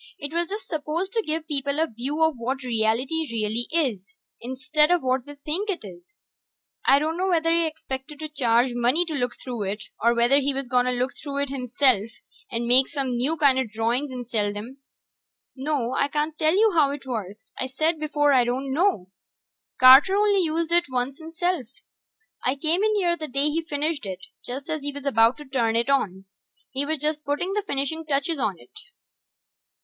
It 0.17 0.33
was 0.33 0.49
just 0.49 0.67
supposed 0.67 1.11
to 1.13 1.21
give 1.23 1.47
people 1.47 1.77
a 1.79 1.85
view 1.85 2.23
of 2.23 2.33
what 2.35 2.63
reality 2.63 3.27
really 3.31 3.67
is, 3.71 4.17
instead 4.39 4.89
of 4.89 5.03
what 5.03 5.27
they 5.27 5.35
think 5.35 5.69
it 5.69 5.85
is. 5.85 6.01
I 6.87 6.97
dunno 6.97 7.29
whether 7.29 7.51
he 7.51 7.67
expected 7.67 8.17
to 8.17 8.27
charge 8.27 8.73
money 8.73 9.05
to 9.05 9.13
look 9.13 9.33
through 9.43 9.61
it, 9.65 9.83
or 10.01 10.15
whether 10.15 10.39
he 10.39 10.55
was 10.55 10.65
gonna 10.67 10.91
look 10.91 11.11
through 11.21 11.43
it 11.43 11.49
himself 11.49 12.09
and 12.51 12.65
make 12.65 12.87
some 12.89 13.15
new 13.15 13.37
kinda 13.37 13.63
drawings 13.63 14.09
and 14.09 14.27
sell 14.27 14.57
'em. 14.57 14.79
No, 15.55 15.91
I 15.93 16.07
can't 16.07 16.35
tell 16.35 16.55
you 16.55 16.71
how 16.73 16.89
it 16.89 17.05
works 17.05 17.51
I 17.59 17.67
said 17.67 17.99
before 17.99 18.33
I 18.33 18.43
don't 18.43 18.73
know. 18.73 19.11
Carter 19.79 20.15
only 20.15 20.41
used 20.41 20.71
it 20.71 20.85
once 20.89 21.19
himself. 21.19 21.67
I 22.43 22.55
came 22.55 22.83
in 22.83 22.95
here 22.95 23.15
the 23.15 23.27
day 23.27 23.49
he 23.51 23.61
finished 23.61 24.07
it, 24.07 24.25
just 24.43 24.67
as 24.67 24.81
he 24.81 24.91
was 24.91 25.03
ready 25.15 25.35
to 25.37 25.45
turn 25.47 25.75
it 25.75 25.91
on. 25.91 26.25
He 26.71 26.87
was 26.87 26.97
just 26.99 27.23
putting 27.23 27.53
the 27.53 27.61
finishing 27.61 28.03
touches 28.03 28.39
on 28.39 28.57
it. 28.57 28.71